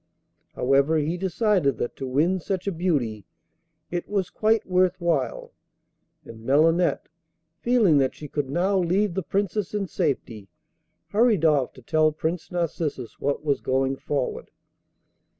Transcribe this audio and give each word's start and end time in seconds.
However, 0.55 0.97
he 0.97 1.15
decided 1.15 1.77
that 1.77 1.95
to 1.97 2.07
win 2.07 2.39
such 2.39 2.65
a 2.65 2.71
beauty 2.71 3.27
it 3.91 4.09
was 4.09 4.31
quite 4.31 4.65
worth 4.65 4.99
while; 4.99 5.53
and 6.25 6.43
Melinette, 6.43 7.07
feeling 7.59 7.99
that 7.99 8.15
she 8.15 8.27
could 8.27 8.49
now 8.49 8.79
leave 8.79 9.13
the 9.13 9.21
Princess 9.21 9.75
in 9.75 9.85
safety, 9.85 10.49
hurried 11.09 11.45
off 11.45 11.73
to 11.73 11.83
tell 11.83 12.11
Prince 12.11 12.51
Narcissus 12.51 13.19
what 13.19 13.45
was 13.45 13.61
going 13.61 13.95
forward. 13.95 14.49